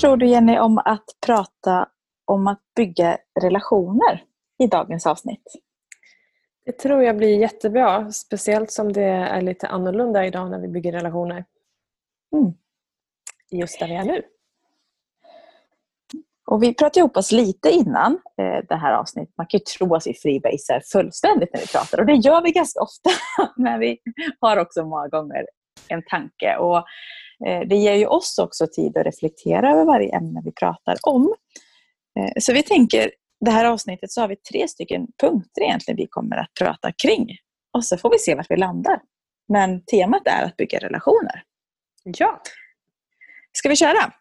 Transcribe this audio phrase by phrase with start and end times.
[0.00, 1.88] Tror du Jenny om att prata
[2.24, 4.24] om att bygga relationer
[4.62, 5.42] i dagens avsnitt?
[6.66, 8.12] Det tror jag blir jättebra.
[8.12, 11.44] Speciellt som det är lite annorlunda idag när vi bygger relationer.
[12.36, 12.52] Mm.
[13.50, 14.22] Just där vi är nu.
[16.46, 19.34] Och vi pratade ihop oss lite innan eh, det här avsnittet.
[19.36, 22.50] Man kan ju tro att vi freebasar fullständigt när vi pratar och det gör vi
[22.50, 23.10] ganska ofta.
[23.56, 23.98] Men vi
[24.40, 25.46] har också många gånger
[25.88, 26.56] en tanke.
[26.56, 26.84] Och
[27.40, 31.34] det ger ju oss också tid att reflektera över varje ämne vi pratar om.
[32.18, 33.10] Eh, så vi tänker,
[33.40, 37.26] det här avsnittet så har vi tre stycken punkter egentligen vi kommer att prata kring.
[37.72, 39.00] Och så får vi se vart vi landar.
[39.48, 41.42] Men temat är att bygga relationer.
[42.02, 42.40] Ja.
[43.52, 44.12] Ska vi köra?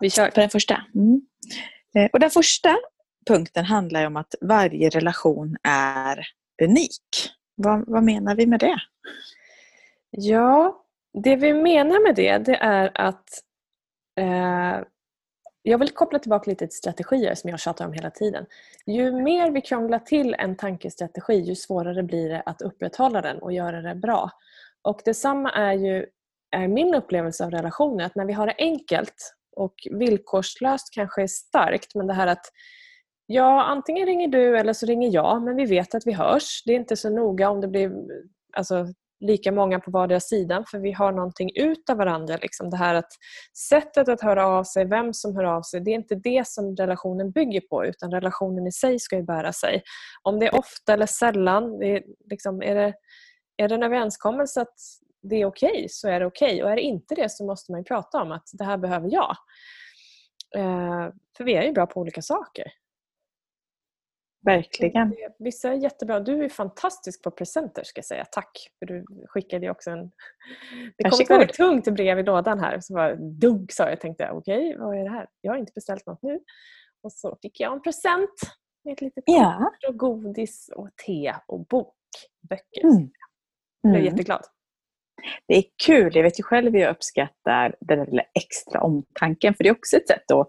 [0.00, 0.30] Vi kör.
[0.30, 0.84] På den första.
[0.94, 1.20] Mm.
[1.96, 2.76] Eh, och den första
[3.26, 6.26] punkten handlar om att varje relation är
[6.62, 7.30] unik.
[7.54, 8.80] Vad, vad menar vi med det?
[10.10, 13.28] Ja, det vi menar med det, det är att
[14.20, 14.84] eh,
[15.62, 18.46] jag vill koppla tillbaka lite till strategier som jag tjatar om hela tiden.
[18.86, 23.52] Ju mer vi krånglar till en tankestrategi ju svårare blir det att upprätthålla den och
[23.52, 24.30] göra det bra.
[24.82, 26.06] Och detsamma är ju
[26.50, 31.26] är min upplevelse av relationer, att när vi har det enkelt och villkorslöst kanske är
[31.26, 32.46] starkt, men det här att
[33.26, 36.62] ja, antingen ringer du eller så ringer jag, men vi vet att vi hörs.
[36.66, 37.92] Det är inte så noga om det blir
[38.52, 38.86] alltså,
[39.20, 42.36] lika många på vardera sidan för vi har någonting ut av varandra.
[42.42, 43.12] Liksom det här att
[43.68, 46.76] sättet att höra av sig, vem som hör av sig, det är inte det som
[46.76, 49.82] relationen bygger på utan relationen i sig ska ju bära sig.
[50.22, 52.94] Om det är ofta eller sällan, det är, liksom, är, det,
[53.56, 54.78] är det en överenskommelse att
[55.22, 56.62] det är okej okay, så är det okej okay.
[56.62, 59.36] och är det inte det så måste man prata om att det här behöver jag.
[60.56, 62.72] Eh, för vi är ju bra på olika saker.
[64.42, 65.14] Verkligen.
[65.38, 66.20] Vissa är jättebra.
[66.20, 68.24] Du är fantastisk på presenter ska jag säga.
[68.24, 68.70] Tack!
[68.78, 70.10] För du skickade ju också en...
[70.96, 72.80] Det kom ett väldigt tungt brev i lådan här.
[72.80, 74.00] Så bara dunk sa jag.
[74.00, 75.26] tänkte okej, okay, vad är det här?
[75.40, 76.40] Jag har inte beställt något nu.
[77.02, 78.30] Och så fick jag en present
[78.84, 79.72] med ett litet ja.
[79.88, 81.96] och godis och te och bok.
[82.48, 82.84] Böcker.
[82.84, 83.10] Mm.
[83.82, 84.12] Jag blev mm.
[84.12, 84.42] jätteglad.
[85.46, 86.16] Det är kul.
[86.16, 89.54] Jag vet ju själv hur jag uppskattar den där extra omtanken.
[89.54, 90.48] För det är också ett sätt att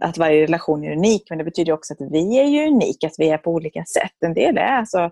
[0.00, 3.18] att varje relation är unik, men det betyder också att vi är ju unika, att
[3.18, 4.12] vi är på olika sätt.
[4.20, 5.10] En del är alltså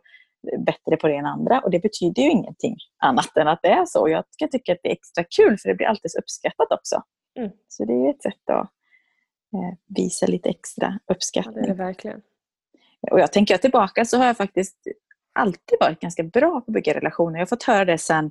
[0.66, 3.84] bättre på det än andra och det betyder ju ingenting annat än att det är
[3.84, 4.08] så.
[4.08, 7.02] Jag kan tycka att det är extra kul för det blir alltid uppskattat också.
[7.38, 7.50] Mm.
[7.68, 8.70] Så det är ett sätt att
[9.54, 11.54] eh, visa lite extra uppskattning.
[11.56, 12.20] Ja, det är det verkligen.
[13.10, 14.76] Och jag tänker tillbaka så har jag faktiskt
[15.32, 17.38] alltid varit ganska bra på att bygga relationer.
[17.38, 18.30] Jag har fått höra det sen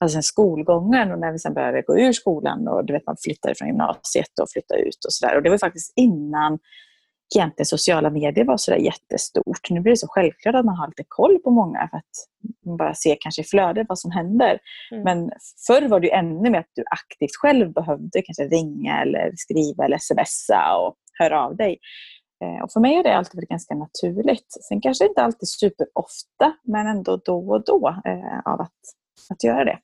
[0.00, 3.16] alltså sen skolgången och när vi sen började gå ur skolan och du vet, man
[3.24, 5.36] flyttade från gymnasiet och flyttade ut och sådär.
[5.36, 6.58] Och det var faktiskt innan
[7.36, 9.70] egentligen sociala medier var sådär jättestort.
[9.70, 12.14] Nu blir det så självklart att man har lite koll på många för att
[12.66, 14.58] man bara ser kanske i flödet vad som händer.
[14.90, 15.04] Mm.
[15.04, 15.30] Men
[15.66, 19.98] förr var det ännu mer att du aktivt själv behövde kanske ringa eller skriva eller
[19.98, 21.78] smsa och höra av dig.
[22.44, 24.46] Eh, och för mig har det alltid varit ganska naturligt.
[24.68, 28.80] Sen kanske inte alltid superofta, men ändå då och då eh, av att,
[29.30, 29.78] att göra det.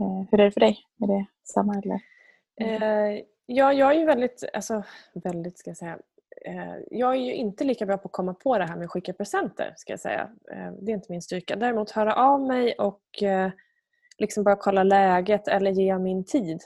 [0.00, 0.78] Eh, hur är det för dig?
[1.02, 2.00] Är det samma eller?
[2.60, 2.82] Mm.
[2.82, 4.82] Eh, ja, jag är ju väldigt, alltså
[5.14, 5.98] väldigt ska jag säga,
[6.44, 8.90] eh, jag är ju inte lika bra på att komma på det här med att
[8.90, 9.74] skicka presenter.
[9.76, 10.30] Ska jag säga.
[10.52, 11.56] Eh, det är inte min styrka.
[11.56, 13.50] Däremot höra av mig och eh,
[14.18, 16.60] liksom bara kolla läget eller ge min tid.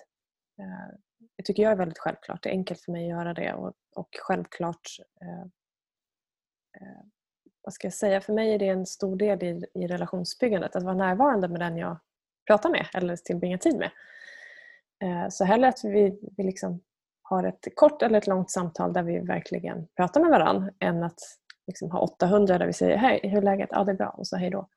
[0.58, 0.94] Eh,
[1.36, 2.42] det tycker jag är väldigt självklart.
[2.42, 4.88] Det är enkelt för mig att göra det och, och självklart
[5.20, 5.42] eh,
[6.80, 7.02] eh,
[7.62, 10.82] vad ska jag säga, för mig är det en stor del i, i relationsbyggandet att
[10.82, 11.96] vara närvarande med den jag
[12.48, 13.90] prata med eller tillbringa tid med.
[15.02, 16.80] Eh, så hellre att vi, vi liksom
[17.22, 21.18] har ett kort eller ett långt samtal där vi verkligen pratar med varandra än att
[21.66, 23.68] liksom ha 800 där vi säger hej, hur är läget?
[23.72, 24.68] Ja, det är bra och så hej då.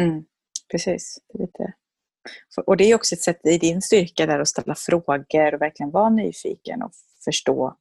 [0.00, 0.24] Mm,
[0.70, 1.18] precis.
[1.28, 1.72] Det är lite...
[2.66, 5.90] Och det är också ett sätt i din styrka där att ställa frågor och verkligen
[5.90, 6.90] vara nyfiken och
[7.24, 7.76] förstå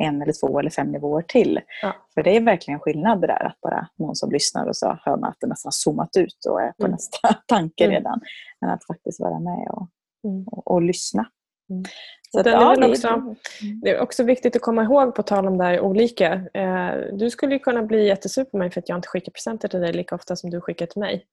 [0.00, 1.60] en eller två eller fem nivåer till.
[1.82, 1.94] Ja.
[2.14, 5.16] För det är verkligen skillnad det där att bara någon som lyssnar och så hör
[5.16, 6.90] man att det nästan zoomat ut och är på mm.
[6.90, 7.96] nästa tanke mm.
[7.96, 8.20] redan.
[8.64, 9.88] Än att faktiskt vara med och,
[10.24, 10.44] mm.
[10.46, 11.26] och, och lyssna.
[11.70, 11.84] Mm.
[12.32, 13.36] Så ja, det, är också, mm.
[13.82, 16.32] det är också viktigt att komma ihåg, på tal om det här olika.
[16.54, 19.80] Eh, du skulle kunna bli jättesur på mig för att jag inte skickar presenter till
[19.80, 21.26] dig lika ofta som du skickar till mig.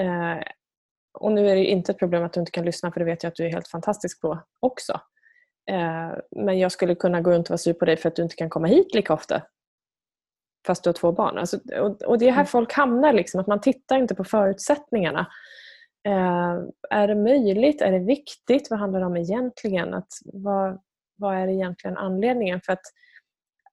[0.00, 0.42] Eh,
[1.18, 3.22] och nu är det inte ett problem att du inte kan lyssna för det vet
[3.22, 5.00] jag att du är helt fantastisk på också.
[5.68, 8.22] Eh, men jag skulle kunna gå runt och vara sur på dig för att du
[8.22, 9.42] inte kan komma hit lika ofta.
[10.66, 11.38] Fast du har två barn.
[11.38, 12.46] Alltså, och, och, det är här mm.
[12.46, 15.26] folk hamnar, liksom, att man tittar inte på förutsättningarna.
[16.06, 16.56] Eh,
[16.90, 17.82] är det möjligt?
[17.82, 18.70] Är det viktigt?
[18.70, 19.94] Vad handlar det om egentligen?
[19.94, 20.80] Att, vad,
[21.16, 22.60] vad är egentligen anledningen?
[22.60, 22.82] För att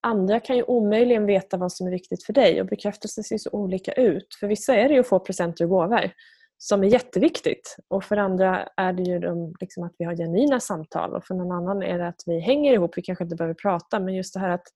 [0.02, 3.50] andra kan ju omöjligen veta vad som är viktigt för dig och bekräftelse ser så
[3.50, 4.28] olika ut.
[4.40, 6.12] För vissa är det ju att få presenter och gåvor.
[6.58, 7.78] Som är jätteviktigt.
[7.88, 11.36] Och för andra är det ju de, liksom att vi har genuina samtal och för
[11.36, 12.98] någon annan är det att vi hänger ihop.
[12.98, 14.68] Vi kanske inte behöver prata men just det här att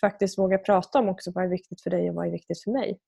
[0.00, 2.70] faktiskt våga prata om också vad är viktigt för dig och vad är viktigt för
[2.70, 2.98] mig.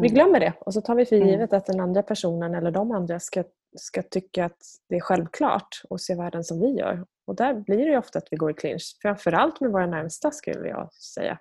[0.00, 0.14] Vi mm.
[0.14, 1.28] glömmer det och så tar vi för mm.
[1.28, 3.44] givet att den andra personen eller de andra ska,
[3.76, 7.06] ska tycka att det är självklart och se världen som vi gör.
[7.26, 8.98] Och där blir det ofta att vi går i clinch.
[9.02, 11.38] Framförallt med våra närmsta skulle jag säga.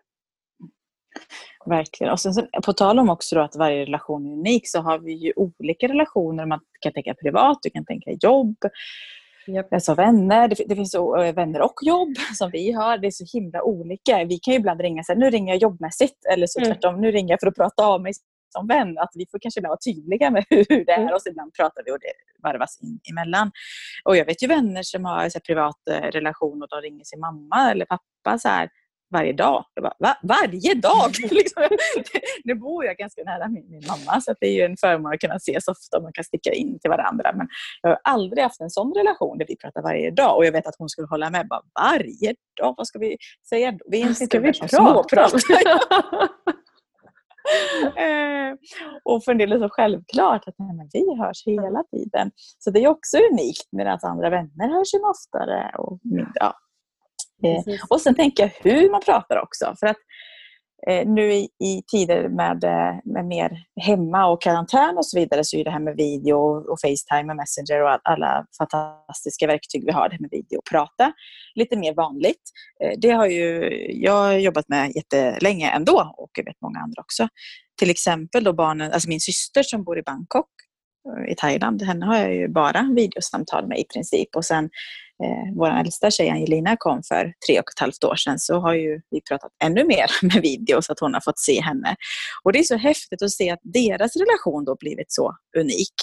[1.66, 2.14] Verkligen.
[2.14, 5.34] Och sen, på tal om också att varje relation är unik så har vi ju
[5.36, 6.46] olika relationer.
[6.46, 8.56] Man kan tänka privat, du kan tänka jobb,
[9.48, 9.74] Yep.
[9.74, 12.98] Alltså vänner, det, det finns eh, vänner och jobb som vi har.
[12.98, 14.24] Det är så himla olika.
[14.24, 16.72] Vi kan ju ibland ringa så här, nu ringer jag jobbmässigt eller så mm.
[16.72, 18.14] tvärtom, nu ringer jag för att prata av mig
[18.50, 18.98] som vän.
[18.98, 21.14] Att vi får kanske vara tydliga med hur det är mm.
[21.14, 23.52] och så ibland pratar vi och det varvas in emellan.
[24.04, 27.04] Och jag vet ju vänner som har så här, privat eh, relation och de ringer
[27.04, 28.70] sin mamma eller pappa så här,
[29.12, 29.66] varje dag.
[29.74, 30.18] Jag bara, Va?
[30.24, 31.12] Varje dag?
[31.32, 31.64] liksom,
[32.44, 35.20] nu bor jag ganska nära min, min mamma så det är ju en förmån att
[35.20, 37.32] kunna ses ofta och man kan sticka in till varandra.
[37.36, 37.48] Men
[37.82, 40.68] jag har aldrig haft en sån relation där vi pratar varje dag och jag vet
[40.68, 41.48] att hon skulle hålla med.
[41.48, 42.74] Bara, varje dag?
[42.78, 43.18] Vad ska vi
[43.50, 43.86] säga då?
[43.88, 44.54] Vi är inte ska vi
[45.12, 45.38] prata?
[47.98, 48.54] eh,
[49.04, 52.32] och för en del är det så självklart att nej, men vi hörs hela tiden.
[52.60, 55.72] Så det är också unikt medan andra vänner hörs ju oftare.
[55.78, 56.00] Och,
[56.34, 56.54] ja,
[57.44, 59.76] Eh, och sen tänker jag hur man pratar också.
[59.80, 59.98] För att
[60.88, 63.52] eh, nu i, i, tider med, eh, med mer
[63.82, 66.38] hemma och karantän och så vidare så är det här med video
[66.72, 70.66] och Facetime och Messenger och alla fantastiska verktyg vi har, det här med video och
[70.72, 71.14] prata,
[71.56, 72.44] lite mer vanligt.
[72.84, 77.28] Eh, det har ju jag jobbat med jättelänge ändå och jag vet många andra också.
[77.80, 80.48] Till exempel då barnen, alltså min syster som bor i Bangkok
[81.30, 81.82] i Thailand.
[81.82, 84.36] Henne har jag ju bara videosamtal med i princip.
[84.36, 84.70] Och sen
[85.24, 88.74] eh, vår äldsta tjej Angelina kom för tre och ett halvt år sedan så har
[88.74, 91.96] ju vi pratat ännu mer med video så att hon har fått se henne.
[92.44, 95.94] Och det är så häftigt att se att deras relation då blivit så unik.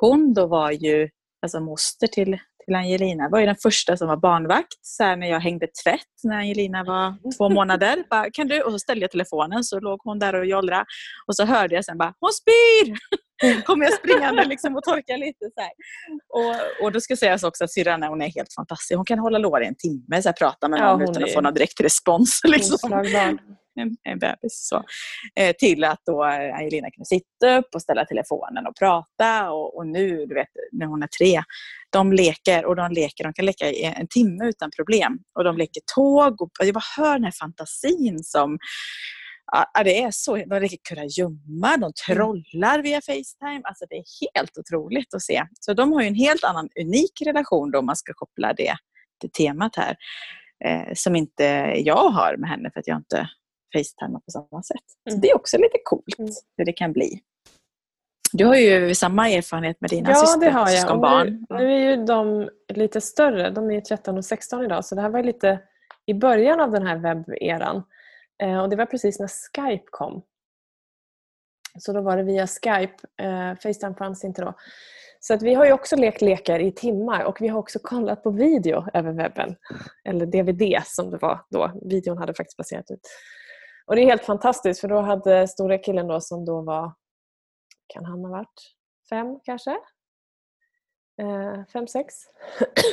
[0.00, 1.08] Hon då var ju
[1.42, 5.40] alltså moster till, till Angelina var ju den första som var barnvakt så när jag
[5.40, 8.04] hängde tvätt när Angelina var två månader.
[8.10, 8.62] Bara, kan du?
[8.62, 10.84] Och så ställde jag telefonen så låg hon där och jollrade
[11.26, 12.96] och så hörde jag sen bara hon spyr!
[13.64, 15.38] kommer jag springande liksom och torkar lite.
[15.54, 15.68] Så
[16.38, 18.96] och, och då ska sägas också att syrran hon är helt fantastisk.
[18.96, 21.26] Hon kan hålla lår i en timme, så här, prata med någon ja, utan är...
[21.26, 22.40] att få någon direkt respons.
[22.48, 22.92] Liksom.
[23.80, 24.68] En, en bebis.
[24.68, 24.84] Så.
[25.40, 29.50] Eh, till att då Angelina kunde sitta upp och ställa telefonen och prata.
[29.50, 31.42] Och, och, nu, du vet, när hon är tre,
[31.90, 33.24] de leker och de leker.
[33.24, 35.18] De kan leka i en timme utan problem.
[35.38, 36.42] Och de leker tåg.
[36.42, 38.58] Och jag bara hör den här fantasin som
[39.52, 40.36] Ja, det är så.
[40.36, 43.60] De leker kurragömma, de trollar via Facetime.
[43.64, 44.04] Alltså det är
[44.34, 45.44] helt otroligt att se.
[45.60, 48.74] Så de har ju en helt annan unik relation då om man ska koppla det
[49.20, 49.96] till temat här.
[50.64, 51.44] Eh, som inte
[51.76, 53.28] jag har med henne för att jag inte
[53.74, 54.84] facetimar på samma sätt.
[55.04, 55.20] Så mm.
[55.20, 56.30] det är också lite coolt mm.
[56.56, 57.20] hur det kan bli.
[58.32, 61.26] Du har ju samma erfarenhet med dina ja, det har jag.
[61.26, 63.50] Nu, nu, är ju de lite större.
[63.50, 65.58] De är 13 och 16 idag så det här var lite
[66.06, 67.82] i början av den här webberan.
[68.42, 70.22] Eh, och det var precis när Skype kom.
[71.78, 72.96] Så då var det via Skype.
[73.22, 74.54] Eh, Facetime fanns inte då.
[75.20, 78.22] Så att vi har ju också lekt lekar i timmar och vi har också kollat
[78.22, 79.56] på video över webben.
[80.04, 81.72] Eller DVD som det var då.
[81.82, 83.00] Videon hade faktiskt passerat ut.
[83.86, 86.92] Och det är helt fantastiskt för då hade stora killen då som då var,
[87.86, 88.74] kan han ha varit
[89.10, 89.70] fem kanske?
[91.20, 92.14] Eh, fem, sex.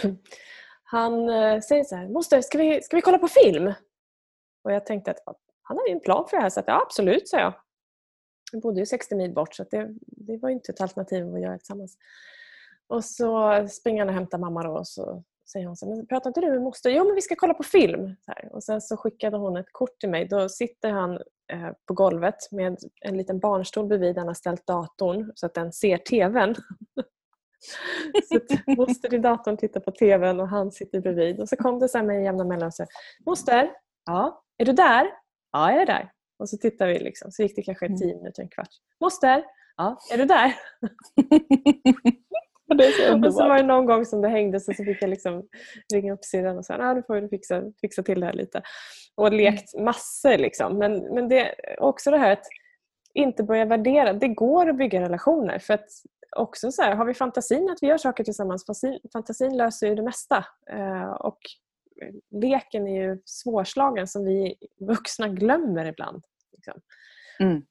[0.84, 3.74] han eh, säger så här, moster ska vi, ska vi kolla på film?
[4.64, 6.82] Och jag tänkte att han har ju en plan för det här så att, ja
[6.82, 7.54] absolut, sa jag.
[8.52, 11.52] Jag bodde ju 60 mil bort så det, det var inte ett alternativ att göra
[11.52, 11.98] det tillsammans.
[12.88, 16.30] Och så springer han och hämtar mamma då och så säger hon så här, pratar
[16.30, 16.90] inte du med moster?
[16.90, 18.16] Jo men vi ska kolla på film.
[18.52, 20.28] Och sen så skickade hon ett kort till mig.
[20.28, 21.14] Då sitter han
[21.54, 25.74] eh, på golvet med en liten barnstol bredvid han har ställt datorn så att den
[25.74, 26.56] ser TVn.
[28.30, 31.40] så moster i datorn tittar på TVn och han sitter bredvid.
[31.40, 32.88] Och så kom det så här med jämna mellanrum.
[33.26, 33.72] Moster,
[34.06, 35.08] ja, är du där?
[35.52, 36.12] Ja, jag är där.
[36.40, 37.00] Och så tittar vi.
[37.00, 37.32] Liksom.
[37.32, 37.98] Så gick det kanske mm.
[37.98, 38.70] tio minuter, en kvart.
[39.02, 39.44] Moster!
[39.78, 40.56] Ja, är du där?
[42.98, 45.44] så och så var det någon gång som det hängde så, så fick jag liksom
[45.94, 48.62] ringa upp syrran och säga att nu får du fixa, fixa till det här lite.
[49.16, 49.38] Och mm.
[49.38, 50.38] lekt massor.
[50.38, 50.78] Liksom.
[50.78, 52.46] Men, men det är också det här att
[53.14, 54.14] inte börja värdera.
[54.14, 55.60] Det går att bygga relationer.
[55.60, 55.88] För att
[56.38, 59.96] också så här, har vi fantasin att vi gör saker tillsammans, fantasin, fantasin löser ju
[59.96, 60.46] det mesta.
[60.72, 61.40] Eh, och
[62.30, 66.24] leken är ju svårslagen som vi vuxna glömmer ibland.
[66.52, 66.82] Liksom.
[67.40, 67.66] Mm.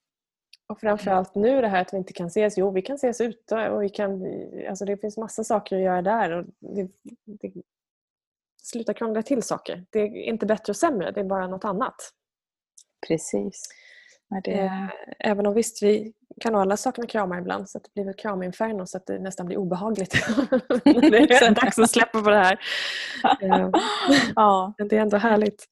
[0.67, 2.57] Och framförallt nu det här att vi inte kan ses.
[2.57, 4.25] Jo, vi kan ses ute och vi kan,
[4.69, 6.31] alltså det finns massa saker att göra där.
[6.31, 6.89] Och det,
[7.25, 7.53] det,
[8.63, 9.85] sluta krångla till saker.
[9.89, 11.95] Det är inte bättre och sämre, det är bara något annat.
[13.07, 13.63] Precis.
[14.43, 14.51] Det...
[14.51, 14.87] Eh,
[15.19, 18.85] även om visst, vi kan alla sakna kramar ibland så att det blir väl kraminferno
[18.85, 20.11] så att det nästan blir obehagligt
[20.83, 22.59] det är dags att släppa på det här.
[23.41, 23.69] Eh,
[24.35, 24.73] ja.
[24.77, 25.65] Men det är ändå härligt.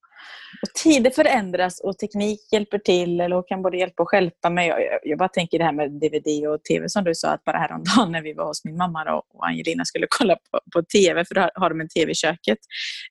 [0.62, 4.68] Och tider förändras och teknik hjälper till eller kan både hjälpa och stjälpa mig.
[4.68, 7.58] Jag, jag, bara tänker det här med DVD och TV som du sa, att bara
[7.58, 11.26] häromdagen när vi var hos min mamma och, och Angelina skulle kolla på, på TV,
[11.26, 12.58] för då har, har de en TV i köket.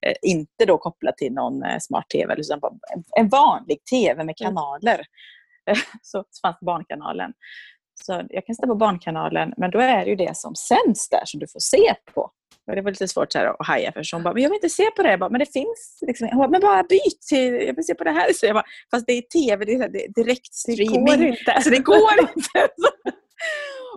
[0.06, 4.36] Eh, inte då kopplat till någon eh, smart-TV, utan bara en, en vanlig TV med
[4.36, 4.94] kanaler.
[4.94, 5.04] Mm.
[6.02, 7.32] så, fanns Barnkanalen.
[8.04, 11.22] Så jag kan ställa på Barnkanalen, men då är det ju det som sänds där
[11.24, 12.30] som du får se på.
[12.66, 14.56] Och det var lite svårt så här att haja för hon bara, men jag vill
[14.56, 15.10] inte se på det.
[15.10, 15.98] Jag bara, men det finns.
[16.06, 16.28] Liksom.
[16.28, 18.32] Hon bara, men bara byt till, jag vill se på det här.
[18.32, 21.04] Så jag bara, fast det är tv, det är direkt streaming.
[21.04, 21.60] Det går inte.
[21.62, 22.68] Så det går inte.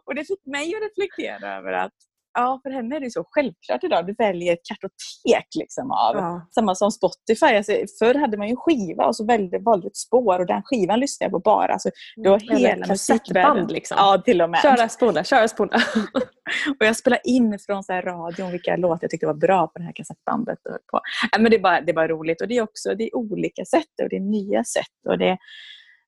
[0.05, 1.93] och det fick mig att reflektera över att
[2.33, 4.07] Ja, för henne är det så självklart idag.
[4.07, 6.15] Du väljer ett kartotek liksom av.
[6.15, 6.48] Ja.
[6.55, 7.55] Samma som Spotify.
[7.55, 10.62] Alltså, förr hade man ju en skiva och så valde, valde ett spår och den
[10.63, 11.74] skivan lyssnade jag på bara.
[11.74, 13.67] Alltså, du har hela musikvärlden.
[13.67, 13.98] Liksom.
[14.00, 14.62] Ja, till och med.
[14.62, 15.71] Köra, spola, köra, spola.
[16.79, 19.79] och jag spelade in från så här radion vilka låtar jag tyckte var bra på
[19.79, 20.59] det här kassettbandet.
[20.63, 21.00] På.
[21.31, 22.41] Ja, men det, är bara, det är bara roligt.
[22.41, 25.07] Och det är också det är olika sätt och det är nya sätt.
[25.09, 25.38] Och det,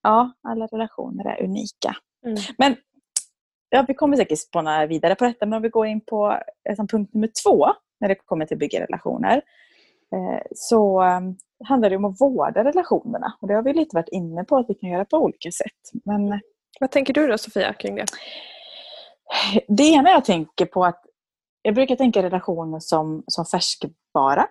[0.03, 1.95] ja, alla relationer är unika.
[2.25, 2.37] Mm.
[2.57, 2.75] Men
[3.71, 6.87] ja, vi kommer säkert spåna vidare på detta, men om vi går in på liksom,
[6.87, 7.65] punkt nummer två
[7.99, 9.41] när det kommer till bygga relationer.
[10.15, 13.33] Eh, så um, handlar det om att vårda relationerna.
[13.41, 16.03] Och det har vi lite varit inne på att vi kan göra på olika sätt.
[16.05, 16.41] Men,
[16.79, 18.05] Vad tänker du då Sofia kring det?
[19.67, 21.03] Det ena jag tänker på att
[21.61, 24.47] jag brukar tänka relationer som, som färskvara.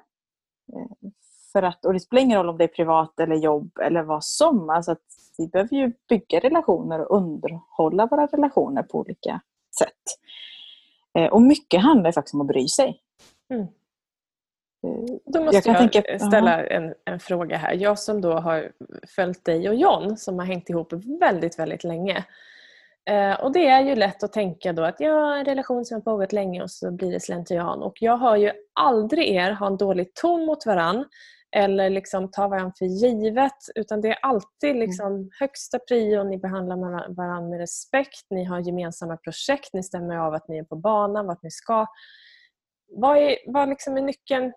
[1.52, 4.24] För att, och det spelar ingen roll om det är privat eller jobb eller vad
[4.24, 4.70] som.
[4.70, 5.02] Alltså att
[5.38, 9.40] vi behöver ju bygga relationer och underhålla våra relationer på olika
[9.78, 10.04] sätt.
[11.18, 13.00] Eh, och mycket handlar faktiskt om att bry sig.
[13.50, 13.66] Mm.
[14.86, 17.74] Eh, då måste jag, jag tänka, ställa en, en, fråga här.
[17.74, 18.72] Jag som då har
[19.16, 22.24] följt dig och John som har hängt ihop väldigt, väldigt länge.
[23.10, 26.00] Eh, och det är ju lätt att tänka då att ja, en relation som har
[26.00, 27.82] pågått länge och så blir det slentrian.
[27.82, 31.04] Och jag hör ju aldrig er ha en dålig ton mot varann
[31.52, 33.56] eller liksom ta varandra för givet.
[33.74, 34.80] Utan det är alltid mm.
[34.80, 36.76] liksom högsta prio, ni behandlar
[37.14, 41.26] varandra med respekt, ni har gemensamma projekt, ni stämmer av att ni är på banan,
[41.26, 41.86] vart ni ska.
[42.88, 44.52] Vad är, vad liksom är nyckeln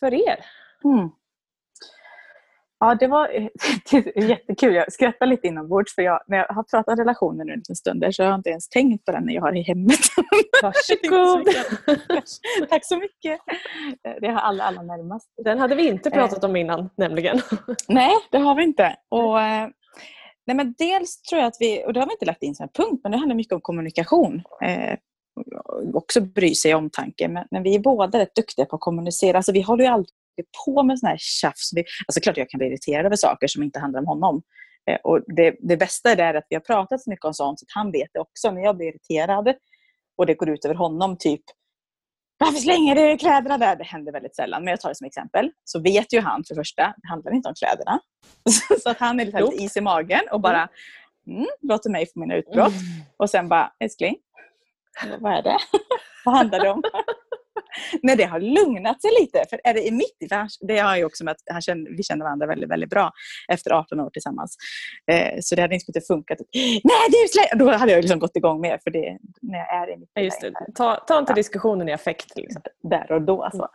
[0.00, 0.44] för er?
[0.84, 1.10] Mm.
[2.84, 3.28] Ja, det var
[4.16, 4.74] jättekul.
[4.74, 8.22] Jag skrattar lite inombords för jag, när jag har pratat relationer nu en stund så
[8.22, 9.98] har jag inte ens tänkt på den när jag har i hemmet.
[10.62, 11.48] Varsågod!
[12.68, 13.40] Tack så mycket!
[14.20, 15.28] Det har alla allra närmast.
[15.44, 17.40] Den hade vi inte pratat om innan nämligen.
[17.88, 18.96] Nej, det har vi inte.
[19.08, 19.68] Och, eh,
[20.46, 22.64] nej, men dels tror jag att vi, och det har vi inte lagt in som
[22.64, 24.42] en punkt, men det handlar mycket om kommunikation.
[24.62, 24.98] Eh,
[25.94, 27.28] också bry sig om omtanke.
[27.28, 29.36] Men, men vi är båda rätt duktiga på att kommunicera.
[29.36, 30.14] Alltså, vi håller ju alltid
[30.64, 31.70] på med sån här tjafs.
[32.08, 34.42] Alltså klart jag kan bli irriterad över saker som inte handlar om honom.
[34.90, 37.64] Eh, och det, det bästa är att vi har pratat så mycket om sånt så
[37.64, 38.50] att han vet det också.
[38.50, 39.54] När jag blir irriterad
[40.16, 41.42] och det går ut över honom, typ
[42.38, 43.76] varför slänger du kläderna där?
[43.76, 45.50] Det händer väldigt sällan, men jag tar det som exempel.
[45.64, 48.00] Så vet ju han för det första, det handlar inte om kläderna.
[48.82, 50.68] så att han är lite, lite is i magen och bara
[51.26, 52.72] mm, låter mig få mina utbrott.
[52.72, 53.02] Mm.
[53.16, 54.16] Och sen bara, älskling,
[55.20, 55.58] vad är det?
[56.24, 56.82] vad handlar det om?
[58.02, 60.28] när det har lugnat sig lite, för är det i mitt i,
[60.60, 63.12] det har ju också med att han känner, vi känner varandra väldigt, väldigt bra
[63.48, 64.56] efter 18 år tillsammans.
[65.12, 66.38] Eh, så det hade inte funkat.
[66.84, 67.64] Nej, du slä!
[67.64, 70.72] Då hade jag liksom gått igång mer för det när jag är i mitt det.
[70.74, 72.36] Ta, ta inte diskussionen i affekt.
[72.36, 72.62] Liksom.
[72.90, 73.42] Där och då.
[73.42, 73.68] Alltså.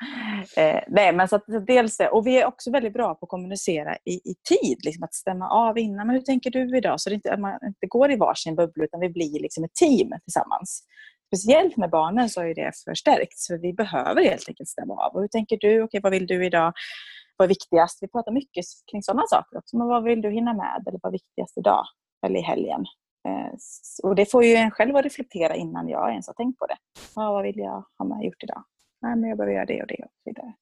[0.58, 3.30] Eh, nej, men så att, så dels Och vi är också väldigt bra på att
[3.30, 4.78] kommunicera i, i tid.
[4.86, 6.08] Liksom att stämma av innan.
[6.08, 7.02] Men hur tänker du idag?
[7.02, 9.74] Så det inte, att man inte går i varsin bubbla utan vi blir liksom ett
[9.74, 10.84] team tillsammans
[11.30, 13.48] speciellt med barnen så har ju det förstärkts.
[13.48, 15.16] För vi behöver helt enkelt stämma av.
[15.16, 15.84] Och hur tänker du?
[15.84, 16.74] Okej, vad vill du idag?
[17.38, 17.98] Vad är viktigast?
[18.02, 19.78] Vi pratar mycket kring sådana saker också.
[19.78, 20.84] Men vad vill du hinna med?
[20.88, 21.86] Eller vad är viktigast idag?
[22.26, 22.86] Eller i helgen?
[23.28, 23.54] Eh,
[24.04, 26.78] och det får ju en själv att reflektera innan jag ens har tänkt på det.
[27.16, 28.64] Ja, vad vill jag ha med gjort idag?
[29.02, 30.54] Nej, men jag behöver göra det och det och vidare.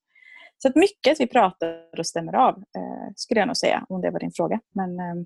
[0.57, 4.01] Så att mycket att vi pratar och stämmer av, eh, skulle jag nog säga, om
[4.01, 4.59] det var din fråga.
[4.75, 5.17] Men eh,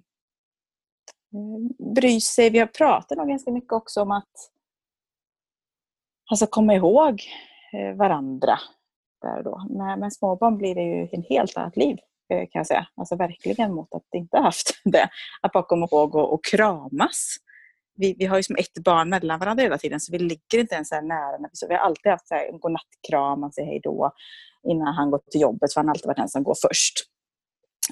[1.33, 2.49] eh bry sig.
[2.49, 4.31] Vi har pratat nog ganska mycket också om att
[6.31, 7.21] alltså komma ihåg
[7.73, 8.59] eh, varandra.
[9.21, 9.67] Där då.
[9.69, 11.97] Med, med småbarn blir det ju en helt annat liv
[12.33, 12.87] eh, kan jag säga.
[12.95, 15.09] Alltså verkligen mot att inte haft det.
[15.41, 17.35] Att bara komma ihåg och, och kramas.
[17.95, 20.75] Vi, vi har ju som ett barn mellan varandra hela tiden så vi ligger inte
[20.75, 21.49] ens så nära.
[21.53, 24.11] Så vi har alltid haft så här, en godnattkram, man säger hej då
[24.63, 26.93] innan han går till jobbet för han har alltid varit den som går först.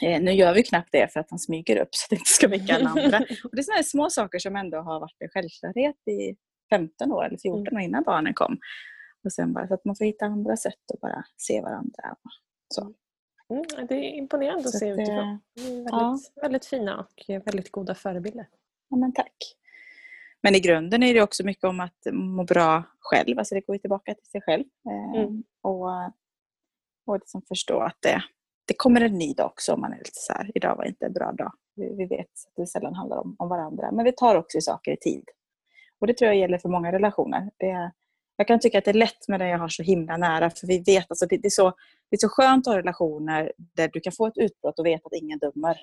[0.01, 2.31] Eh, nu gör vi knappt det för att han smyger upp så att det inte
[2.31, 3.17] ska väcka alla andra.
[3.43, 6.36] Och det är sådana små saker som ändå har varit en självklarhet i
[6.70, 7.76] 15 år eller 14 mm.
[7.76, 8.58] år innan barnen kom.
[9.24, 12.16] Och sen bara så att man får hitta andra sätt att bara se varandra.
[12.74, 12.94] Så.
[13.50, 15.40] Mm, det är imponerande att se utifrån.
[15.56, 16.20] Väldigt, ja.
[16.42, 18.48] väldigt fina och väldigt goda förebilder.
[18.90, 19.36] Ja, men tack.
[20.42, 23.40] Men i grunden är det också mycket om att må bra själv.
[23.40, 24.64] Alltså det går ju tillbaka till sig själv.
[24.90, 25.44] Eh, mm.
[25.62, 25.88] Och,
[27.06, 28.24] och liksom förstå att det,
[28.68, 31.06] det kommer en ny dag också om man är lite så här, idag var inte
[31.06, 31.54] en bra dag.
[31.76, 33.92] Vi, vi vet att det sällan handlar om, om varandra.
[33.92, 35.24] Men vi tar också saker i tid.
[36.01, 37.50] Och det tror jag gäller för många relationer.
[37.58, 37.91] Det,
[38.38, 40.50] jag kan tycka att det är lätt med den jag har så himla nära.
[40.50, 41.74] För vi vet, alltså det, det, är så,
[42.10, 45.08] det är så skönt att ha relationer där du kan få ett utbrott och veta
[45.08, 45.77] att ingen dömer.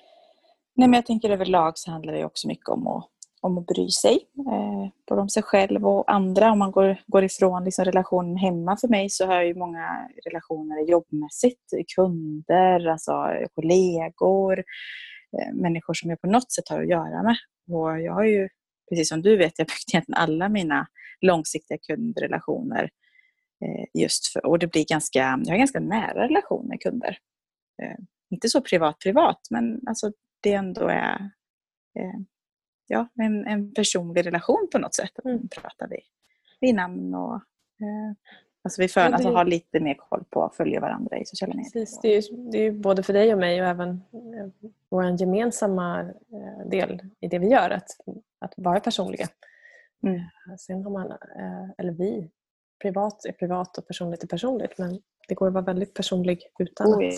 [0.77, 3.11] Nej, men jag tänker överlag så handlar det också mycket om att
[3.47, 4.19] om att bry sig.
[4.39, 6.53] Eh, både om sig själv och andra.
[6.53, 10.09] Om man går, går ifrån liksom relationen hemma för mig så har jag ju många
[10.25, 11.73] relationer jobbmässigt.
[11.97, 13.13] Kunder, alltså
[13.55, 14.59] kollegor,
[15.39, 17.37] eh, människor som jag på något sätt har att göra med.
[17.71, 18.49] Och jag har ju,
[18.89, 20.87] precis som du vet, jag byggt egentligen alla mina
[21.21, 22.91] långsiktiga kundrelationer
[23.65, 27.19] eh, just för, och det blir ganska, jag har ganska nära relation med kunder.
[27.83, 27.97] Eh,
[28.31, 31.31] inte så privat privat, men alltså det ändå är
[31.99, 32.21] eh,
[32.87, 35.25] ja, en, en personlig relation på något sätt.
[35.25, 35.49] Mm.
[35.49, 35.99] pratar vi
[36.61, 37.43] vid namn och
[38.67, 39.15] alltså vi för, ja, det...
[39.15, 41.71] alltså, har lite mer koll på att följa varandra i sociala medier.
[41.73, 46.01] Precis, det, är, det är både för dig och mig och även eh, vår gemensamma
[46.01, 47.89] eh, del i det vi gör, att,
[48.39, 49.29] att vara personliga.
[50.03, 50.21] Mm.
[50.59, 52.31] Sen har man, eh, eller vi,
[52.83, 56.87] privat är privat och personligt är personligt men det går att vara väldigt personlig utan
[56.87, 57.09] oh,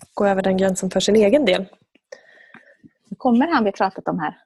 [0.00, 1.66] att gå över den gränsen för sin egen del.
[3.04, 4.38] Nu kommer han vi pratat om här.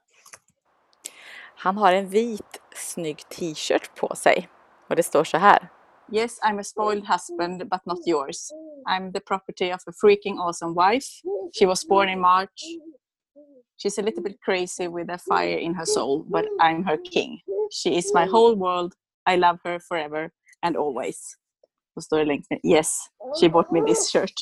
[1.56, 4.48] Han har en vit snygg t-shirt på sig
[4.88, 5.68] och det står så här.
[6.12, 8.50] Yes, I'm a spoiled husband but not yours.
[8.88, 11.06] I'm the property of a freaking awesome wife.
[11.58, 12.60] She was born in March.
[13.82, 17.40] She's a little bit crazy with a fire in her soul, but I'm her king.
[17.72, 18.94] She is my whole world.
[19.26, 20.30] I love her forever
[20.62, 21.36] and always.
[21.94, 22.60] Då står det längst ner.
[22.62, 22.98] Yes,
[23.40, 24.32] she bought me this shirt.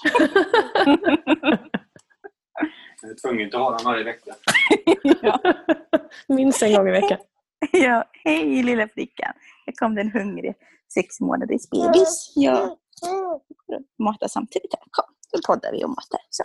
[3.03, 4.35] Jag är tvungen att ha den varje vecka.
[5.23, 5.41] ja.
[6.29, 7.19] Minst en gång i veckan.
[7.73, 9.33] ja, hej lilla flickan.
[9.67, 10.55] Här kom den hungrig
[10.95, 12.33] sex månaders bebis.
[12.37, 12.79] Ja.
[13.99, 14.75] Mata samtidigt.
[14.75, 14.85] Här.
[14.91, 16.21] Kom, nu poddar vi och matar.
[16.31, 16.45] Så.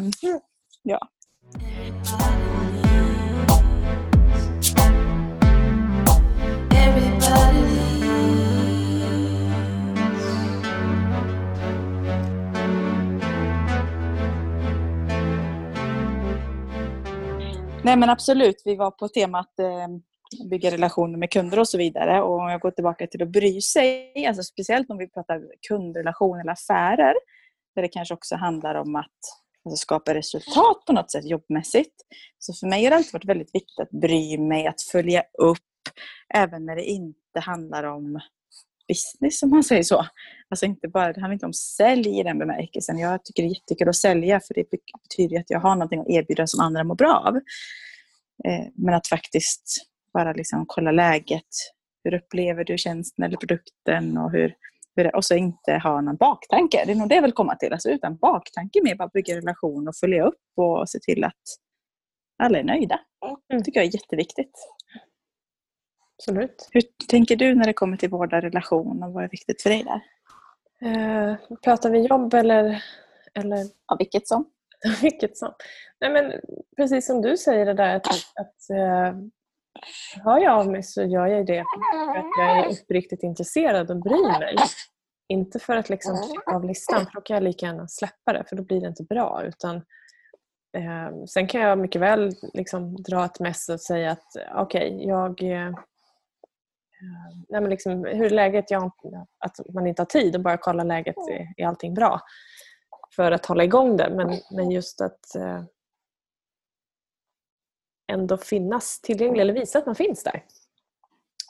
[0.00, 0.12] Um,
[0.82, 1.08] ja.
[17.84, 19.88] Nej men absolut, vi var på temat eh,
[20.50, 22.22] bygga relationer med kunder och så vidare.
[22.22, 26.40] Och om jag går tillbaka till att bry sig, alltså speciellt om vi pratar kundrelation
[26.40, 27.14] eller affärer,
[27.74, 29.06] där det kanske också handlar om att
[29.64, 31.94] alltså skapa resultat på något sätt jobbmässigt.
[32.38, 35.58] Så för mig har det alltid varit väldigt viktigt att bry mig, att följa upp,
[36.34, 38.20] även när det inte handlar om
[38.88, 40.06] business om man säger så.
[40.48, 42.98] Alltså inte bara, det handlar inte om sälj i den bemärkelsen.
[42.98, 44.66] Jag tycker det är jättekul att sälja för det
[45.08, 47.36] betyder att jag har någonting att erbjuda som andra mår bra av.
[48.44, 49.76] Eh, men att faktiskt
[50.12, 51.48] bara liksom kolla läget.
[52.04, 54.54] Hur upplever du tjänsten eller produkten och hur,
[54.96, 56.84] hur och så inte ha någon baktanke.
[56.86, 57.72] Det är nog det jag vill komma till.
[57.72, 61.42] Alltså utan baktanke med bara bygga relation och följa upp och se till att
[62.42, 63.00] alla är nöjda.
[63.48, 64.52] Det tycker jag är jätteviktigt.
[66.18, 66.68] Absolut.
[66.72, 69.84] Hur tänker du när det kommer till vårda relation och vad är viktigt för dig
[69.84, 70.00] där?
[70.88, 72.84] Eh, pratar vi jobb eller?
[73.34, 73.64] eller...
[73.88, 74.50] Ja, vilket som.
[75.02, 75.52] vilket som.
[76.00, 76.32] Nej, men,
[76.76, 78.06] precis som du säger det där att,
[78.40, 79.14] att eh,
[80.24, 84.02] hör jag av mig så gör jag det för att jag är uppriktigt intresserad och
[84.02, 84.56] bryr mig.
[85.28, 88.44] Inte för att liksom trycka av listan för då kan jag lika gärna släppa det
[88.48, 89.42] för då blir det inte bra.
[89.44, 89.76] Utan,
[90.76, 95.08] eh, sen kan jag mycket väl liksom dra ett mess och säga att okej, okay,
[95.08, 95.74] jag eh,
[97.48, 98.70] nej men liksom, hur är läget?
[98.70, 98.92] Jag,
[99.38, 101.16] att man inte har tid och bara kolla läget.
[101.16, 102.20] Är, är allting bra?
[103.16, 104.10] För att hålla igång det.
[104.10, 105.62] Men, men just att eh,
[108.12, 110.44] ändå finnas tillgänglig eller visa att man finns där.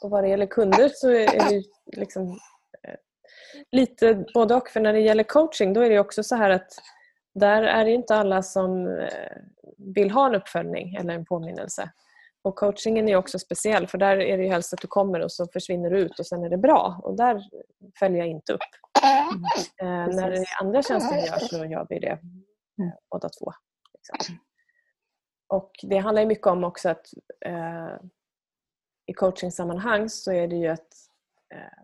[0.01, 1.63] Och vad det gäller kunder så är det
[1.97, 2.39] liksom,
[2.87, 2.95] eh,
[3.71, 4.69] lite både och.
[4.69, 6.69] För när det gäller coaching då är det också så här att
[7.33, 9.37] där är det inte alla som eh,
[9.77, 11.91] vill ha en uppföljning eller en påminnelse.
[12.45, 15.47] Och coachingen är också speciell för där är det helst att du kommer och så
[15.53, 16.99] försvinner du ut och sen är det bra.
[17.03, 17.43] Och där
[17.99, 18.59] följer jag inte upp.
[19.03, 19.43] Mm.
[19.81, 22.19] Eh, när det är andra tjänster vi gör så gör vi det eh,
[23.11, 23.51] båda två.
[23.93, 24.37] Liksom.
[25.47, 27.05] Och det handlar mycket om också att
[27.45, 27.95] eh,
[29.05, 30.93] i coachingsammanhang så är det ju att
[31.53, 31.83] eh,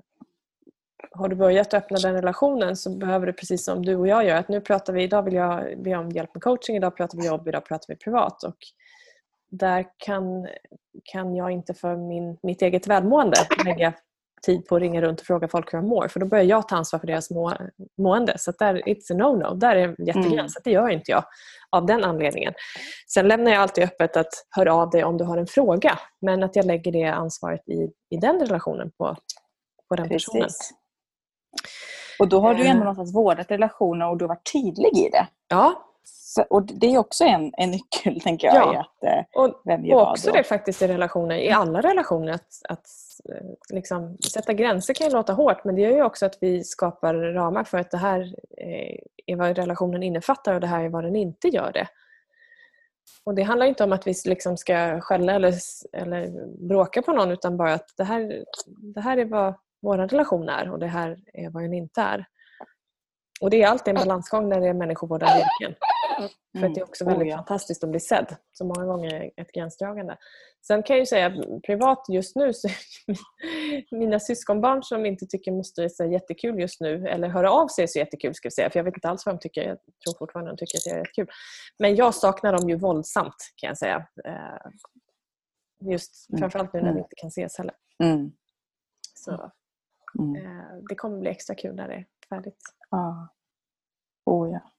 [1.11, 4.35] har du börjat öppna den relationen så behöver du precis som du och jag gör
[4.35, 7.25] att nu pratar vi, idag vill jag be om hjälp med coaching, idag pratar vi
[7.25, 8.43] jobb, idag pratar vi privat.
[8.43, 8.57] Och
[9.51, 10.47] där kan,
[11.03, 13.93] kan jag inte för min, mitt eget välmående lägga
[14.45, 16.67] tid på att ringa runt och fråga folk hur de mår för då börjar jag
[16.67, 17.53] ta ansvar för deras må,
[17.97, 18.35] mående.
[18.37, 19.55] Så där, it's a no-no.
[19.55, 20.55] Där är en jättegräns.
[20.55, 20.61] Mm.
[20.63, 21.23] Det gör inte jag
[21.69, 22.53] av den anledningen.
[23.07, 26.43] Sen lämnar jag alltid öppet att höra av dig om du har en fråga men
[26.43, 29.15] att jag lägger det ansvaret i, i den relationen på,
[29.89, 30.25] på den Precis.
[30.25, 30.49] personen.
[32.19, 32.79] Och då har du ändå eh.
[32.79, 35.27] någonstans vårdat relationen och du har varit tydlig i det.
[35.47, 35.90] Ja,
[36.49, 38.79] och det är också en, en nyckel, tänker jag, ja.
[38.79, 42.61] att eh, och, vem gör och också det faktiskt i relationer, i alla relationer, att,
[42.69, 42.87] att
[43.29, 46.63] eh, liksom, sätta gränser kan ju låta hårt men det gör ju också att vi
[46.63, 50.89] skapar ramar för att det här eh, är vad relationen innefattar och det här är
[50.89, 51.87] vad den inte gör det.
[53.23, 55.53] Och Det handlar inte om att vi liksom ska skälla eller,
[55.93, 58.43] eller bråka på någon utan bara att det här,
[58.95, 62.25] det här är vad vår relation är och det här är vad den inte är.
[63.41, 65.75] Och Det är alltid en balansgång när det är människovårdande yrken.
[66.59, 67.27] För att det är också väldigt mm.
[67.27, 67.37] oh, ja.
[67.37, 68.35] fantastiskt att bli sedd.
[68.51, 70.17] Så många gånger ett gränsdragande.
[70.67, 72.67] Sen kan jag säga privat just nu så
[73.91, 77.87] mina syskonbarn som inte tycker moster är så jättekul just nu eller hör av sig
[77.87, 78.69] så jättekul ska jag säga.
[78.69, 79.61] För jag vet inte alls vad de tycker.
[79.61, 81.27] Jag tror fortfarande de tycker att jag är jättekul.
[81.79, 84.07] Men jag saknar dem ju våldsamt kan jag säga.
[84.25, 84.71] Eh,
[85.91, 86.39] just mm.
[86.39, 87.03] framförallt nu när vi mm.
[87.03, 87.75] inte kan ses heller.
[88.03, 88.31] Mm.
[89.15, 89.51] Så
[90.19, 90.35] mm.
[90.35, 92.61] Eh, det kommer bli extra kul när det är färdigt.
[92.89, 93.27] Ah.
[94.25, 94.71] Oh, ja.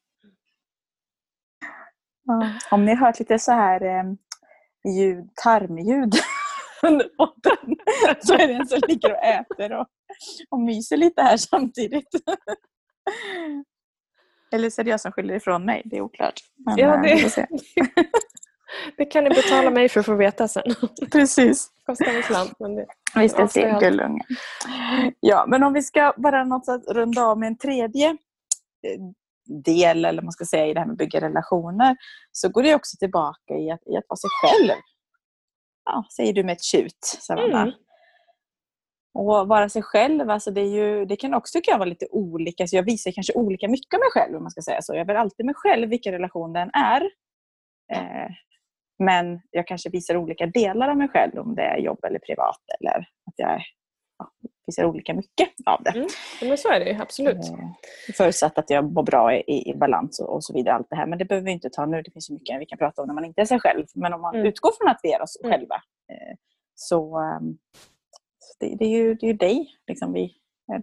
[2.71, 4.05] Om ni har hört lite så här eh,
[4.97, 6.15] ljud, tarmljud
[6.83, 7.77] under podden
[8.21, 9.87] så är det en som ligger och äter och,
[10.51, 12.09] och myser lite här samtidigt.
[14.53, 16.41] Eller så är det jag som skyller ifrån mig, det är oklart.
[16.67, 17.47] Men, ja, eh, det,
[18.97, 20.63] det kan ni betala mig för att få veta sen.
[21.13, 21.71] Precis.
[21.87, 22.53] Kostar en slant.
[22.61, 24.27] Men det, Visst är det gullungen.
[25.21, 29.01] Ja, men om vi ska bara något att runda av med en tredje eh,
[29.65, 31.97] del eller man ska säga i det här med att bygga relationer
[32.33, 34.79] så går det också tillbaka i att, i att vara sig själv.
[35.85, 37.63] Ja, säger du med ett tjut, Savannah.
[37.63, 37.75] Mm.
[39.15, 42.07] Och vara sig själv, alltså det, är ju, det kan också tycka jag vara lite
[42.11, 42.67] olika.
[42.67, 44.95] Så jag visar kanske olika mycket av mig själv om man ska säga så.
[44.95, 47.01] Jag är alltid mig själv vilken relation den är.
[47.93, 48.31] Eh,
[48.99, 52.61] men jag kanske visar olika delar av mig själv om det är jobb eller privat
[52.81, 53.63] eller att jag
[54.67, 55.91] visar olika mycket av det.
[55.91, 56.09] Mm.
[56.43, 57.37] Men så är det absolut.
[57.37, 60.75] Eh, förutsatt att jag mår bra i, i balans och, och, så vidare.
[60.75, 61.07] Allt det här.
[61.07, 62.03] Men det behöver vi inte ta nu.
[62.03, 63.87] Det finns mycket vi kan prata om när man inte är sig själv.
[63.95, 64.47] Men om man mm.
[64.47, 65.53] utgår från att vi är oss mm.
[65.53, 65.75] själva
[66.13, 66.37] eh,
[66.75, 67.59] så, um,
[68.39, 69.71] så det, det, är ju, det är ju dig.
[69.89, 70.33] Liksom vi,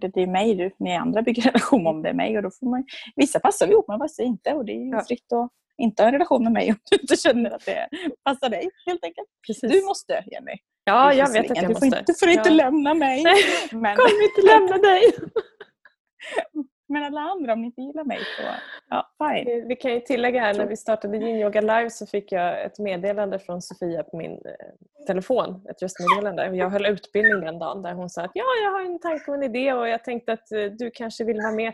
[0.00, 2.36] det, det är mig, du, ni andra bygger relation om det är mig.
[2.36, 2.84] Och då får man,
[3.16, 4.54] vissa passar vi ihop med, vissa inte.
[4.54, 7.16] Och det är ju fritt att inte ha en relation med mig om du inte
[7.16, 7.88] känner att det
[8.24, 8.70] passar dig.
[8.86, 9.28] helt enkelt.
[9.46, 9.72] Precis.
[9.72, 10.56] Du måste, Jenny.
[10.90, 11.86] Ja, jag vet att jag du måste.
[11.86, 12.54] Inte, får inte ja.
[12.54, 13.24] lämna mig.
[13.72, 13.96] Men...
[13.96, 15.02] kommer inte lämna dig.
[16.88, 18.42] men alla andra, om ni inte gillar mig så
[18.90, 19.68] ja, fine.
[19.68, 22.78] Vi kan ju tillägga här, när vi startade Yin Yoga Live så fick jag ett
[22.78, 25.66] meddelande från Sofia på min eh, telefon.
[25.70, 26.56] Ett röstmeddelande.
[26.56, 29.36] Jag höll utbildning den dagen där hon sa att ja, jag har en tanke och
[29.36, 31.72] en idé och jag tänkte att eh, du kanske vill vara med.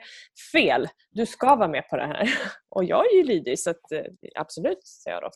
[0.52, 0.88] Fel!
[1.11, 2.29] Du ska vara med på det här.
[2.68, 4.02] Och jag är ju lydig så att, eh,
[4.35, 5.31] absolut, säger jag då.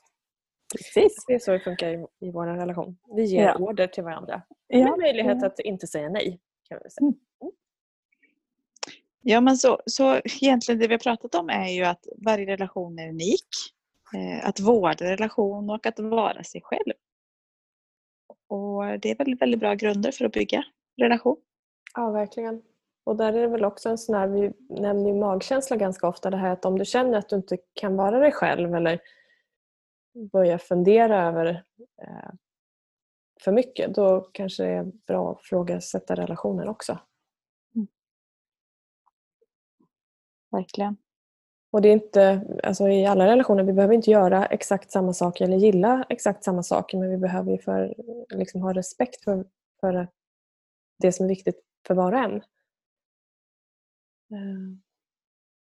[0.77, 1.25] Precis.
[1.27, 2.97] Det är så det funkar i, i vår relation.
[3.17, 3.55] Vi ger ja.
[3.55, 4.43] order till varandra.
[4.67, 4.85] Ja.
[4.85, 6.41] Med möjlighet att inte säga nej.
[6.69, 7.07] Kan vi säga.
[7.07, 7.15] Mm.
[9.23, 12.99] Ja, men så, så egentligen det vi har pratat om är ju att varje relation
[12.99, 13.47] är unik.
[14.15, 16.93] Eh, att vårda relation och att vara sig själv.
[18.49, 20.65] Och Det är väldigt, väldigt bra grunder för att bygga
[20.97, 21.37] relation.
[21.95, 22.63] Ja, verkligen.
[23.05, 26.31] Och där är det väl också en sån här, vi nämner ju magkänsla ganska ofta,
[26.31, 29.01] det här att om du känner att du inte kan vara dig själv eller
[30.15, 31.65] börjar fundera över
[32.03, 32.31] eh,
[33.45, 36.99] för mycket, då kanske det är bra att frågasätta relationen också.
[37.75, 37.89] Mm.
[40.51, 40.97] Verkligen.
[41.73, 45.45] Och det är inte, alltså i alla relationer, vi behöver inte göra exakt samma saker
[45.45, 47.95] eller gilla exakt samma saker men vi behöver för,
[48.31, 49.45] liksom ha respekt för,
[49.81, 50.09] för
[50.99, 52.37] det som är viktigt för var och en.
[54.31, 54.81] Eh,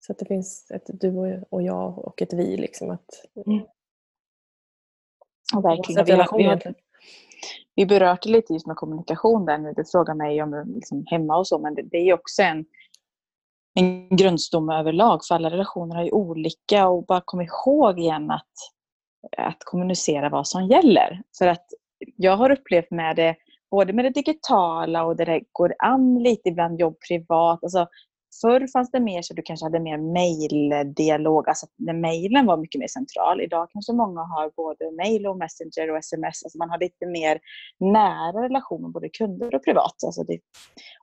[0.01, 2.57] så att det finns ett du och jag och ett vi.
[2.57, 3.67] Liksom, att mm.
[5.57, 6.05] Och verkligen.
[6.05, 6.75] Vi, har, vi,
[7.75, 9.73] vi berört det lite just med kommunikation där nu.
[9.77, 12.65] Du frågar mig om liksom hemma och så, men det, det är också en,
[13.75, 18.53] en grundstomme överlag för alla relationer är ju olika och bara kom ihåg igen att,
[19.37, 21.23] att kommunicera vad som gäller.
[21.39, 21.67] För att
[22.17, 23.37] jag har upplevt med det
[23.71, 27.59] både med det digitala och där det går an lite ibland jobb privat.
[27.63, 27.87] Alltså,
[28.41, 32.79] Förr fanns det mer så du kanske hade mer mejldialog, alltså när mejlen var mycket
[32.79, 33.41] mer central.
[33.41, 36.45] Idag kanske många har både mejl och messenger och sms.
[36.45, 37.41] Alltså man har lite mer
[37.81, 40.05] nära relation med både kunder och privat.
[40.07, 40.39] Alltså det,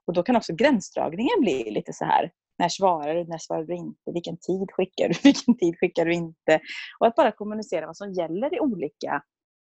[0.06, 2.30] och då kan också gränsdragningen bli lite så här.
[2.58, 3.24] När svarar du?
[3.24, 4.12] När svarar du inte?
[4.14, 5.14] Vilken tid skickar du?
[5.24, 6.60] Vilken tid skickar du inte?
[6.98, 9.22] Och att bara kommunicera vad som gäller i olika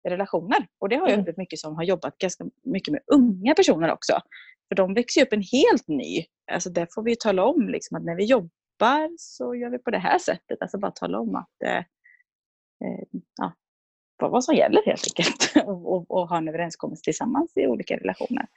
[0.09, 0.67] relationer.
[0.79, 1.21] Och det har jag mm.
[1.21, 4.13] upplevt mycket som har jobbat ganska mycket med unga personer också.
[4.67, 6.25] För de växer ju upp en helt ny.
[6.51, 9.91] Alltså där får vi tala om liksom, att när vi jobbar så gör vi på
[9.91, 10.61] det här sättet.
[10.61, 13.03] Alltså bara tala om att eh, eh,
[13.37, 13.53] ja,
[14.17, 15.53] vad som gäller helt enkelt.
[15.67, 18.47] och, och, och ha en överenskommelse tillsammans i olika relationer.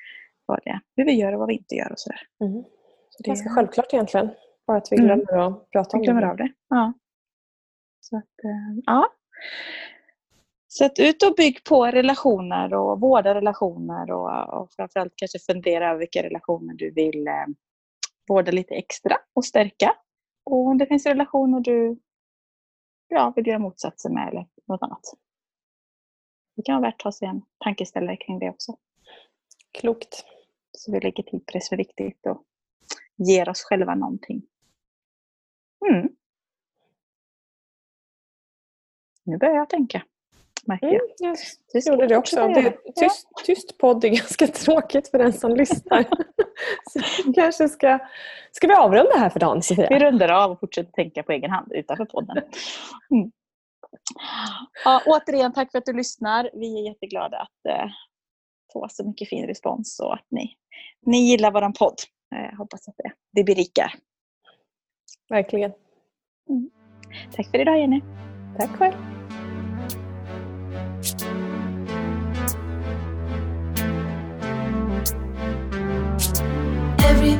[0.47, 2.21] Vad det är, hur vi gör och vad vi inte gör och sådär.
[2.40, 2.62] Mm.
[3.11, 4.31] Så det, Ganska självklart egentligen.
[4.66, 5.07] Bara att vi Mm.
[5.07, 6.31] glömmer att prata om jag glömmer det.
[6.31, 6.53] av det.
[6.69, 6.92] Ja.
[8.01, 9.07] Så att, eh, ja.
[10.68, 15.88] Så att ut och bygg på relationer och vårda relationer och, och framförallt kanske fundera
[15.90, 17.46] över vilka relationer du vill eh,
[18.29, 19.94] vårda lite extra och stärka.
[20.44, 21.98] Och om det finns relationer du
[23.09, 25.02] ja, vill göra motsatsen med eller något annat.
[26.57, 28.76] Det kan vara värt att ta sig en tankeställare kring det också.
[29.79, 30.24] Klokt.
[30.72, 32.44] Så vi lägger tid på det som är viktigt och
[33.16, 34.42] ger oss själva någonting.
[35.88, 36.09] Mm.
[39.24, 40.02] Nu börjar jag tänka,
[40.66, 41.37] märker Mm, jag.
[41.72, 42.48] ska gjorde det också.
[42.48, 46.02] Det tyst, tyst podd är ganska tråkigt för den som lyssnar.
[46.90, 47.98] Så vi kanske ska...
[48.52, 49.98] Ska vi avrunda här för dagen, Vi Sofia?
[49.98, 52.37] rundar av och fortsätter tänka på egen hand utanför podden.
[53.11, 53.31] Mm.
[54.85, 56.50] Ja, återigen, tack för att du lyssnar.
[56.55, 57.88] Vi är jätteglada att eh,
[58.72, 60.55] få så mycket fin respons och att ni,
[61.07, 61.94] ni gillar vår podd.
[62.35, 63.92] Eh, hoppas att det, det berikar.
[65.29, 65.72] Verkligen.
[67.37, 68.00] Tack för idag Jenny.
[68.59, 69.15] Tack själv.